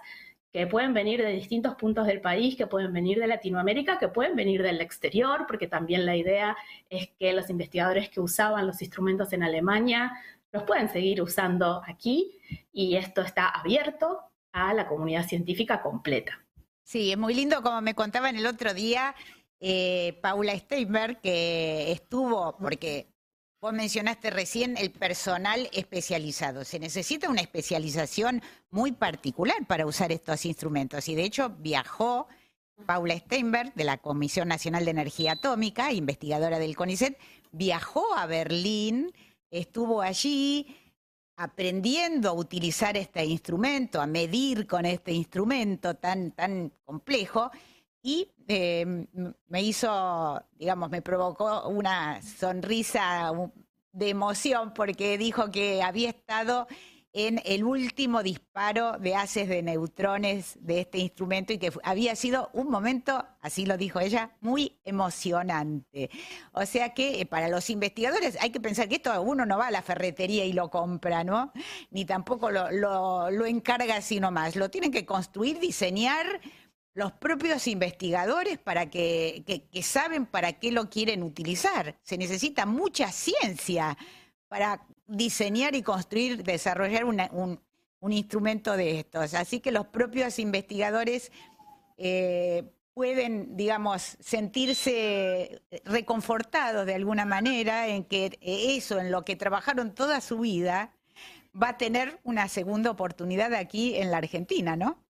que 0.57 0.65
pueden 0.65 0.91
venir 0.91 1.21
de 1.21 1.33
distintos 1.33 1.75
puntos 1.75 2.07
del 2.07 2.19
país, 2.19 2.55
que 2.55 2.65
pueden 2.65 2.91
venir 2.91 3.19
de 3.19 3.27
Latinoamérica, 3.27 3.99
que 3.99 4.07
pueden 4.07 4.35
venir 4.35 4.63
del 4.63 4.81
exterior, 4.81 5.45
porque 5.47 5.67
también 5.67 6.03
la 6.03 6.15
idea 6.15 6.57
es 6.89 7.09
que 7.19 7.31
los 7.31 7.51
investigadores 7.51 8.09
que 8.09 8.19
usaban 8.19 8.65
los 8.65 8.81
instrumentos 8.81 9.31
en 9.33 9.43
Alemania 9.43 10.13
los 10.51 10.63
pueden 10.63 10.89
seguir 10.89 11.21
usando 11.21 11.83
aquí 11.85 12.39
y 12.73 12.95
esto 12.95 13.21
está 13.21 13.49
abierto 13.49 14.19
a 14.51 14.73
la 14.73 14.87
comunidad 14.87 15.27
científica 15.27 15.79
completa. 15.83 16.43
Sí, 16.81 17.11
es 17.11 17.19
muy 17.19 17.35
lindo, 17.35 17.61
como 17.61 17.79
me 17.81 17.93
contaban 17.93 18.35
el 18.35 18.47
otro 18.47 18.73
día, 18.73 19.13
eh, 19.59 20.17
Paula 20.23 20.57
Steinberg, 20.57 21.21
que 21.21 21.91
estuvo, 21.91 22.57
porque 22.57 23.13
Vos 23.59 23.73
mencionaste 23.73 24.29
recién 24.29 24.77
el 24.77 24.91
personal 24.91 25.67
especializado. 25.73 26.63
Se 26.63 26.77
necesita 26.77 27.27
una 27.27 27.41
especialización 27.41 28.43
muy 28.69 28.91
particular 28.91 29.65
para 29.65 29.87
usar 29.87 30.11
estos 30.11 30.45
instrumentos 30.45 31.09
y 31.09 31.15
de 31.15 31.23
hecho 31.23 31.49
viajó 31.57 32.27
Paula 32.85 33.17
Steinberg 33.17 33.73
de 33.73 33.83
la 33.83 33.97
Comisión 33.97 34.47
Nacional 34.47 34.85
de 34.85 34.91
Energía 34.91 35.31
Atómica, 35.31 35.91
investigadora 35.91 36.59
del 36.59 36.75
CONICET, 36.75 37.17
viajó 37.51 38.13
a 38.15 38.27
Berlín, 38.27 39.11
estuvo 39.49 40.03
allí 40.03 40.77
aprendiendo 41.35 42.29
a 42.29 42.33
utilizar 42.33 42.95
este 42.95 43.25
instrumento, 43.25 43.99
a 43.99 44.05
medir 44.05 44.67
con 44.67 44.85
este 44.85 45.13
instrumento 45.13 45.95
tan, 45.95 46.29
tan 46.31 46.71
complejo 46.85 47.49
y 48.01 48.31
em, 48.47 49.07
me 49.47 49.61
hizo, 49.63 50.41
digamos, 50.53 50.89
me 50.89 51.01
provocó 51.01 51.67
una 51.67 52.21
sonrisa 52.21 53.31
de 53.91 54.09
emoción 54.09 54.73
porque 54.73 55.17
dijo 55.17 55.51
que 55.51 55.81
había 55.81 56.09
estado 56.09 56.67
en 57.13 57.41
el 57.45 57.63
último 57.63 58.21
disparo 58.21 58.99
de 58.99 59.15
haces 59.15 59.49
de 59.49 59.63
neutrones 59.63 60.55
de 60.61 60.81
este 60.81 60.99
instrumento 60.99 61.51
y 61.51 61.57
que 61.57 61.71
había 61.83 62.15
sido 62.15 62.51
un 62.53 62.69
momento, 62.69 63.25
así 63.41 63.65
lo 63.65 63.75
dijo 63.75 63.99
ella, 63.99 64.37
muy 64.39 64.79
emocionante. 64.85 66.11
O 66.51 66.63
sea 66.67 66.93
que 66.93 67.21
eh, 67.21 67.25
para 67.25 67.49
los 67.49 67.71
investigadores 67.71 68.37
hay 68.39 68.51
que 68.51 68.59
pensar 68.59 68.87
que 68.87 68.95
esto 68.95 69.19
uno 69.23 69.47
no 69.47 69.57
va 69.57 69.67
a 69.67 69.71
la 69.71 69.81
ferretería 69.81 70.45
y 70.45 70.53
lo 70.53 70.69
compra, 70.69 71.23
¿no? 71.23 71.51
Ni 71.89 72.05
tampoco 72.05 72.51
lo, 72.51 72.69
lo, 72.69 73.31
lo 73.31 73.45
encarga 73.47 73.95
así 73.95 74.19
nomás. 74.19 74.55
Lo 74.55 74.69
tienen 74.69 74.91
que 74.91 75.05
construir, 75.05 75.59
diseñar 75.59 76.39
los 76.97 77.11
propios 77.11 77.67
investigadores 77.67 78.57
para 78.57 78.89
que, 78.89 79.43
saben 79.83 80.25
para 80.25 80.53
qué 80.53 80.71
lo 80.71 80.89
quieren 80.89 81.21
utilizar. 81.21 81.95
Se 82.01 82.17
necesita 82.17 82.65
mucha 82.65 83.11
ciencia 83.11 83.95
para 84.47 84.83
diseñar 85.05 85.75
y 85.75 85.83
construir, 85.83 86.41
desarrollar 86.41 87.05
un, 87.05 87.61
instrumento 88.09 88.75
de 88.75 88.97
estos. 88.97 89.35
Así 89.35 89.59
que 89.59 89.71
los 89.71 89.85
propios 89.85 90.39
investigadores 90.39 91.31
eh, 91.97 92.63
pueden, 92.95 93.55
digamos, 93.55 94.17
sentirse 94.19 95.61
reconfortados 95.85 96.87
de 96.87 96.95
alguna 96.95 97.25
manera 97.25 97.89
en 97.89 98.05
que 98.05 98.39
eso, 98.41 98.99
en 98.99 99.11
lo 99.11 99.23
que 99.23 99.35
trabajaron 99.35 99.93
toda 99.93 100.19
su 100.19 100.39
vida, 100.39 100.95
va 101.53 101.69
a 101.69 101.77
tener 101.77 102.19
una 102.23 102.47
segunda 102.47 102.89
oportunidad 102.89 103.53
aquí 103.53 103.97
en 103.97 104.09
la 104.09 104.17
Argentina, 104.17 104.75
¿no? 104.75 105.06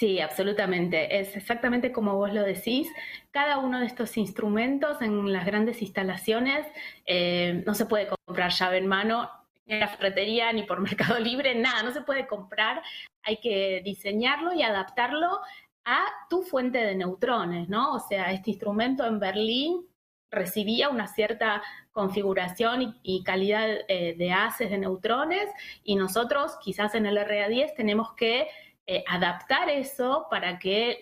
Sí, 0.00 0.18
absolutamente. 0.18 1.20
Es 1.20 1.36
exactamente 1.36 1.92
como 1.92 2.16
vos 2.16 2.32
lo 2.32 2.42
decís. 2.42 2.90
Cada 3.30 3.58
uno 3.58 3.80
de 3.80 3.84
estos 3.84 4.16
instrumentos 4.16 5.02
en 5.02 5.30
las 5.30 5.44
grandes 5.44 5.82
instalaciones 5.82 6.66
eh, 7.04 7.62
no 7.66 7.74
se 7.74 7.84
puede 7.84 8.08
comprar 8.08 8.50
llave 8.50 8.78
en 8.78 8.86
mano 8.86 9.30
ni 9.66 9.74
en 9.74 9.80
la 9.80 9.88
ferretería 9.88 10.54
ni 10.54 10.62
por 10.62 10.80
Mercado 10.88 11.18
Libre, 11.18 11.54
nada, 11.54 11.82
no 11.82 11.92
se 11.92 12.00
puede 12.00 12.26
comprar. 12.26 12.82
Hay 13.24 13.40
que 13.42 13.82
diseñarlo 13.84 14.54
y 14.54 14.62
adaptarlo 14.62 15.40
a 15.84 16.06
tu 16.30 16.44
fuente 16.44 16.78
de 16.78 16.94
neutrones, 16.94 17.68
¿no? 17.68 17.92
O 17.92 18.00
sea, 18.00 18.32
este 18.32 18.52
instrumento 18.52 19.04
en 19.04 19.18
Berlín 19.20 19.86
recibía 20.30 20.88
una 20.88 21.08
cierta 21.08 21.62
configuración 21.92 22.98
y, 23.02 23.22
calidad 23.22 23.68
eh, 23.88 24.14
de 24.16 24.32
haces 24.32 24.70
de 24.70 24.78
neutrones 24.78 25.46
y 25.84 25.96
nosotros 25.96 26.56
quizás 26.62 26.94
en 26.94 27.04
el 27.04 27.18
RA10 27.18 27.74
tenemos 27.74 28.14
que 28.14 28.48
eh, 28.92 29.04
adaptar 29.06 29.70
eso 29.70 30.26
para 30.28 30.58
que 30.58 30.98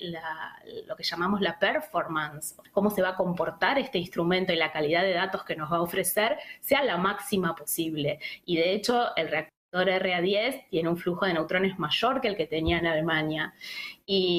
lo 0.87 0.95
que 0.95 1.03
llamamos 1.03 1.41
la 1.41 1.59
performance, 1.59 2.55
cómo 2.71 2.91
se 2.91 3.01
va 3.01 3.09
a 3.11 3.17
comportar 3.17 3.79
este 3.79 3.97
instrumento 3.97 4.53
y 4.53 4.57
la 4.57 4.73
calidad 4.73 5.01
de 5.01 5.15
datos 5.15 5.43
que 5.43 5.57
nos 5.57 5.73
va 5.73 5.79
a 5.79 5.81
ofrecer, 5.81 6.37
sea 6.61 6.85
la 6.85 6.99
máxima 6.99 7.55
posible. 7.55 8.21
Y 8.45 8.59
de 8.59 8.75
hecho, 8.75 9.17
el 9.17 9.29
reactor 9.29 9.87
RA10 9.87 10.69
tiene 10.69 10.91
un 10.91 10.99
flujo 10.99 11.25
de 11.25 11.33
neutrones 11.33 11.79
mayor 11.79 12.21
que 12.21 12.29
el 12.29 12.37
que 12.37 12.47
tenía 12.47 12.77
en 12.77 12.87
Alemania. 12.89 13.55
Y 14.05 14.39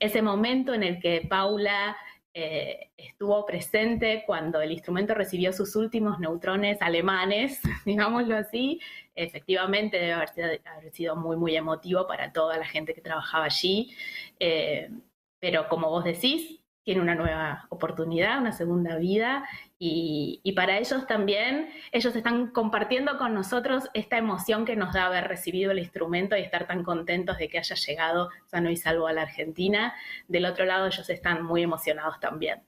ese 0.00 0.20
momento 0.20 0.74
en 0.74 0.82
el 0.82 0.98
que 0.98 1.24
Paula 1.30 1.96
eh, 2.34 2.90
estuvo 2.96 3.44
presente 3.46 4.24
cuando 4.26 4.60
el 4.60 4.72
instrumento 4.72 5.14
recibió 5.14 5.52
sus 5.52 5.74
últimos 5.76 6.18
neutrones 6.20 6.80
alemanes, 6.80 7.60
digámoslo 7.84 8.36
así, 8.36 8.80
efectivamente 9.14 9.98
debe 9.98 10.12
haber 10.12 10.92
sido, 10.92 11.16
muy, 11.16 11.36
muy 11.36 11.56
emotivo 11.56 12.06
para 12.06 12.32
toda 12.32 12.56
la 12.58 12.66
gente 12.66 12.94
que 12.94 13.00
trabajaba 13.00 13.46
allí. 13.46 13.94
Eh, 14.38 14.90
pero 15.40 15.68
como 15.68 15.88
vos 15.90 16.04
decís, 16.04 16.57
tiene 16.88 17.02
una 17.02 17.14
nueva 17.14 17.66
oportunidad, 17.68 18.38
una 18.38 18.52
segunda 18.52 18.96
vida 18.96 19.46
y, 19.78 20.40
para 20.56 20.78
ellos 20.78 21.06
también, 21.06 21.68
ellos 21.92 22.16
están 22.16 22.46
compartiendo 22.46 23.18
con 23.18 23.34
nosotros 23.34 23.90
esta 23.92 24.16
emoción 24.16 24.64
que 24.64 24.74
nos 24.74 24.94
da 24.94 25.04
haber 25.04 25.28
recibido 25.28 25.70
el 25.70 25.80
instrumento 25.80 26.34
y 26.34 26.40
estar 26.40 26.66
tan 26.66 26.84
contentos 26.84 27.36
de 27.36 27.50
que 27.50 27.58
haya 27.58 27.76
llegado 27.76 28.30
sano 28.46 28.70
y 28.70 28.76
salvo 28.78 29.06
a 29.06 29.12
la 29.12 29.20
Argentina. 29.20 29.94
Del 30.28 30.46
otro 30.46 30.64
lado, 30.64 30.86
ellos 30.86 31.10
están 31.10 31.44
muy 31.44 31.62
emocionados 31.62 32.18
también. 32.20 32.62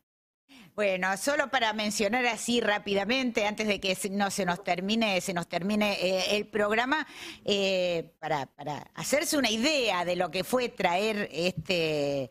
Bueno, 0.74 1.16
solo 1.16 1.48
para 1.50 1.72
mencionar 1.72 2.26
así 2.26 2.60
rápidamente, 2.60 3.46
antes 3.46 3.66
de 3.66 3.80
que 3.80 3.96
no 4.10 4.30
se 4.30 4.44
nos 4.44 4.62
termine, 4.62 5.18
se 5.22 5.32
nos 5.32 5.48
termine 5.48 5.94
eh, 5.94 6.36
el 6.36 6.46
programa, 6.46 7.06
eh, 7.46 8.12
para, 8.18 8.44
para 8.44 8.82
hacerse 8.94 9.38
una 9.38 9.48
idea 9.48 10.04
de 10.04 10.16
lo 10.16 10.30
que 10.30 10.44
fue 10.44 10.68
traer 10.68 11.26
este 11.32 12.30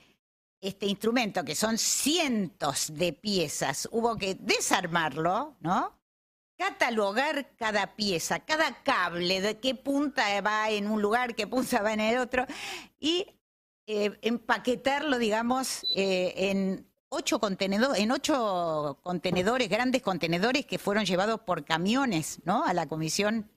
este 0.62 0.86
instrumento, 0.86 1.44
que 1.44 1.56
son 1.56 1.78
cientos 1.78 2.92
de 2.94 3.13
piezas, 3.13 3.88
hubo 3.92 4.18
que 4.18 4.36
desarmarlo, 4.36 5.56
¿no? 5.62 5.98
Catalogar 6.58 7.56
cada 7.56 7.96
pieza, 7.96 8.39
cada 8.39 8.84
cable, 8.84 9.39
de 9.39 9.60
qué 9.60 9.75
punta 9.75 10.42
va 10.42 10.70
en 10.70 10.88
un 10.88 11.01
lugar, 11.01 11.36
qué 11.36 11.48
punta 11.48 11.82
va 11.82 11.94
en 11.94 12.01
el 12.01 12.18
otro, 12.18 12.46
y 13.00 13.25
eh, 13.88 14.18
empaquetarlo, 14.22 15.18
digamos, 15.18 15.86
eh, 15.96 16.34
en 16.36 16.86
ocho 17.08 17.39
contenedores, 17.39 18.01
en 18.01 18.12
ocho 18.12 19.00
contenedores, 19.01 19.70
grandes 19.70 20.01
contenedores 20.01 20.66
que 20.66 20.78
fueron 20.78 21.06
llevados 21.06 21.39
por 21.42 21.66
camiones, 21.66 22.39
¿no? 22.44 22.66
A 22.66 22.74
la 22.74 22.88
comisión. 22.88 23.50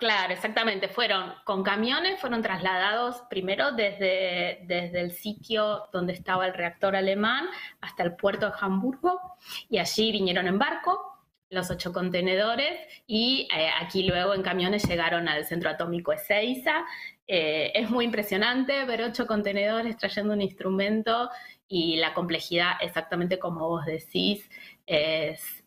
Claro, 0.00 0.32
exactamente. 0.32 0.88
Fueron 0.88 1.34
con 1.44 1.62
camiones, 1.62 2.18
fueron 2.18 2.40
trasladados 2.40 3.20
primero 3.28 3.72
desde, 3.72 4.60
desde 4.62 4.98
el 5.02 5.12
sitio 5.12 5.88
donde 5.92 6.14
estaba 6.14 6.46
el 6.46 6.54
reactor 6.54 6.96
alemán 6.96 7.46
hasta 7.82 8.02
el 8.04 8.16
puerto 8.16 8.46
de 8.46 8.52
Hamburgo 8.58 9.20
y 9.68 9.76
allí 9.76 10.10
vinieron 10.10 10.46
en 10.48 10.58
barco 10.58 11.18
los 11.50 11.70
ocho 11.70 11.92
contenedores 11.92 12.80
y 13.06 13.46
eh, 13.54 13.68
aquí 13.78 14.04
luego 14.04 14.32
en 14.32 14.40
camiones 14.40 14.88
llegaron 14.88 15.28
al 15.28 15.44
centro 15.44 15.68
atómico 15.68 16.12
Ezeiza. 16.12 16.86
Eh, 17.26 17.70
es 17.74 17.90
muy 17.90 18.06
impresionante 18.06 18.82
ver 18.86 19.02
ocho 19.02 19.26
contenedores 19.26 19.98
trayendo 19.98 20.32
un 20.32 20.40
instrumento 20.40 21.28
y 21.68 21.96
la 21.96 22.14
complejidad, 22.14 22.72
exactamente 22.80 23.38
como 23.38 23.68
vos 23.68 23.84
decís, 23.84 24.48
es, 24.86 25.59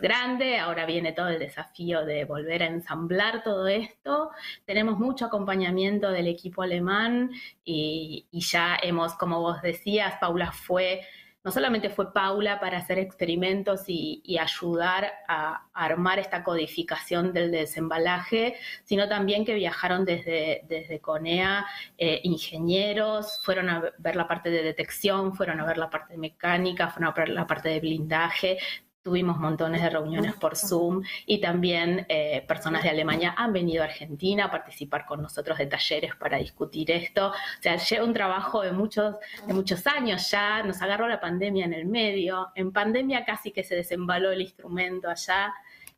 grande. 0.00 0.58
Ahora 0.58 0.86
viene 0.86 1.12
todo 1.12 1.28
el 1.28 1.38
desafío 1.38 2.04
de 2.04 2.24
volver 2.24 2.62
a 2.62 2.66
ensamblar 2.66 3.42
todo 3.42 3.66
esto. 3.68 4.30
Tenemos 4.64 4.98
mucho 4.98 5.26
acompañamiento 5.26 6.10
del 6.10 6.28
equipo 6.28 6.62
alemán 6.62 7.30
y 7.64 8.26
ya 8.32 8.76
hemos, 8.82 9.14
como 9.14 9.40
vos 9.40 9.62
decías, 9.62 10.16
Paula 10.20 10.52
fue 10.52 11.02
no 11.44 11.50
solamente 11.50 11.90
fue 11.90 12.12
Paula 12.12 12.60
para 12.60 12.78
hacer 12.78 12.98
experimentos 12.98 13.84
y, 13.88 14.22
ayudar 14.38 15.12
a, 15.28 15.66
armar 15.72 16.18
esta 16.18 16.44
codificación 16.44 17.32
del 17.32 17.50
desembalaje, 17.50 18.56
sino 18.84 19.08
también 19.08 19.44
que 19.44 19.54
viajaron 19.54 20.04
desde, 20.04 20.62
desde 20.68 21.00
CONEA 21.00 21.66
eh, 21.98 22.20
ingenieros, 22.24 23.40
fueron 23.44 23.70
a 23.70 23.92
ver 23.98 24.16
la 24.16 24.28
parte 24.28 24.50
de 24.50 24.62
detección, 24.62 25.34
fueron 25.34 25.60
a 25.60 25.66
ver 25.66 25.78
la 25.78 25.90
parte 25.90 26.12
de 26.12 26.18
mecánica, 26.18 26.88
fueron 26.88 27.10
a 27.10 27.14
ver 27.14 27.28
la 27.30 27.46
parte 27.46 27.68
de 27.70 27.80
blindaje, 27.80 28.58
Tuvimos 29.02 29.38
montones 29.38 29.82
de 29.82 29.90
reuniones 29.90 30.34
por 30.34 30.56
Zoom 30.56 31.02
y 31.26 31.40
también 31.40 32.06
eh, 32.08 32.44
personas 32.46 32.84
de 32.84 32.90
Alemania 32.90 33.34
han 33.36 33.52
venido 33.52 33.82
a 33.82 33.86
Argentina 33.86 34.44
a 34.44 34.50
participar 34.50 35.06
con 35.06 35.20
nosotros 35.20 35.58
de 35.58 35.66
talleres 35.66 36.14
para 36.14 36.38
discutir 36.38 36.90
esto. 36.92 37.30
O 37.30 37.62
sea, 37.62 37.76
lleva 37.76 38.04
un 38.04 38.14
trabajo 38.14 38.62
de 38.62 38.70
muchos, 38.70 39.16
de 39.44 39.54
muchos 39.54 39.84
años 39.88 40.30
ya, 40.30 40.62
nos 40.62 40.80
agarró 40.82 41.08
la 41.08 41.20
pandemia 41.20 41.64
en 41.64 41.72
el 41.72 41.86
medio, 41.86 42.52
en 42.54 42.70
pandemia 42.70 43.24
casi 43.24 43.50
que 43.50 43.64
se 43.64 43.74
desembaló 43.74 44.30
el 44.30 44.42
instrumento 44.42 45.10
allá 45.10 45.52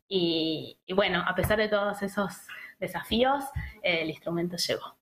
y, 0.07 0.77
bueno, 0.93 1.23
a 1.27 1.35
pesar 1.35 1.57
de 1.57 1.67
todos 1.67 2.01
esos 2.01 2.47
desafíos, 2.79 3.43
el 3.81 4.09
instrumento 4.09 4.57
llegó. 4.57 4.97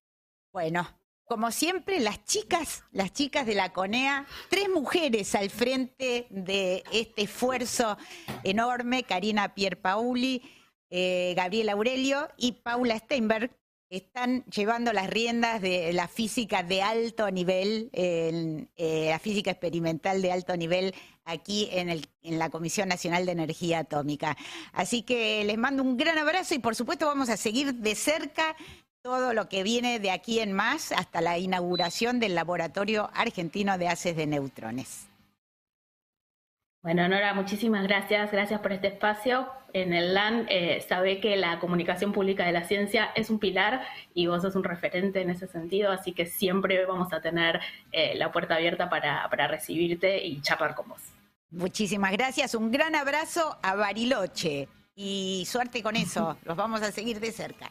Bueno, 0.52 0.86
como 1.26 1.50
siempre, 1.50 2.00
las 2.00 2.24
chicas, 2.24 2.84
las 2.92 3.12
chicas 3.12 3.46
de 3.46 3.54
la 3.54 3.72
CONEA, 3.72 4.26
tres 4.50 4.68
mujeres 4.68 5.34
al 5.34 5.50
frente 5.50 6.26
de 6.30 6.84
este 6.92 7.22
esfuerzo 7.22 7.96
enorme, 8.42 9.04
Karina 9.04 9.54
Pierpauli, 9.54 10.42
eh, 10.90 11.32
Gabriela 11.36 11.72
Aurelio 11.72 12.28
y 12.36 12.52
Paula 12.52 12.98
Steinberg, 12.98 13.50
están 13.90 14.44
llevando 14.46 14.92
las 14.92 15.08
riendas 15.08 15.62
de 15.62 15.92
la 15.92 16.08
física 16.08 16.62
de 16.62 16.82
alto 16.82 17.30
nivel, 17.30 17.90
eh, 17.92 18.66
la 19.08 19.18
física 19.18 19.52
experimental 19.52 20.20
de 20.20 20.32
alto 20.32 20.56
nivel 20.56 20.94
aquí 21.24 21.68
en 21.70 22.38
la 22.38 22.50
Comisión 22.50 22.88
Nacional 22.88 23.24
de 23.24 23.32
Energía 23.32 23.80
Atómica. 23.80 24.36
Así 24.72 25.02
que 25.02 25.44
les 25.44 25.56
mando 25.56 25.82
un 25.82 25.96
gran 25.96 26.18
abrazo 26.18 26.54
y 26.54 26.58
por 26.58 26.74
supuesto 26.74 27.06
vamos 27.06 27.28
a 27.28 27.36
seguir 27.36 27.74
de 27.74 27.94
cerca 27.94 28.56
todo 29.04 29.34
lo 29.34 29.50
que 29.50 29.62
viene 29.62 29.98
de 30.00 30.10
aquí 30.10 30.40
en 30.40 30.54
más 30.54 30.90
hasta 30.90 31.20
la 31.20 31.36
inauguración 31.36 32.20
del 32.20 32.34
Laboratorio 32.34 33.10
Argentino 33.12 33.76
de 33.76 33.88
Haces 33.88 34.16
de 34.16 34.26
Neutrones. 34.26 35.06
Bueno, 36.82 37.06
Nora, 37.06 37.34
muchísimas 37.34 37.82
gracias. 37.86 38.32
Gracias 38.32 38.60
por 38.60 38.72
este 38.72 38.86
espacio. 38.86 39.46
En 39.74 39.92
el 39.92 40.14
LAN 40.14 40.46
eh, 40.48 40.82
sabe 40.88 41.20
que 41.20 41.36
la 41.36 41.60
comunicación 41.60 42.12
pública 42.12 42.46
de 42.46 42.52
la 42.52 42.64
ciencia 42.64 43.10
es 43.14 43.28
un 43.28 43.38
pilar 43.38 43.84
y 44.14 44.26
vos 44.26 44.40
sos 44.40 44.56
un 44.56 44.64
referente 44.64 45.20
en 45.20 45.28
ese 45.28 45.48
sentido, 45.48 45.92
así 45.92 46.12
que 46.12 46.24
siempre 46.24 46.86
vamos 46.86 47.12
a 47.12 47.20
tener 47.20 47.60
eh, 47.92 48.14
la 48.14 48.32
puerta 48.32 48.54
abierta 48.54 48.88
para, 48.88 49.28
para 49.28 49.48
recibirte 49.48 50.24
y 50.24 50.40
charlar 50.40 50.74
con 50.74 50.88
vos. 50.88 51.02
Muchísimas 51.50 52.12
gracias. 52.12 52.54
Un 52.54 52.70
gran 52.70 52.94
abrazo 52.94 53.58
a 53.62 53.74
Bariloche 53.74 54.66
y 54.96 55.44
suerte 55.46 55.82
con 55.82 55.94
eso. 55.94 56.38
Los 56.44 56.56
vamos 56.56 56.80
a 56.80 56.90
seguir 56.90 57.20
de 57.20 57.32
cerca. 57.32 57.70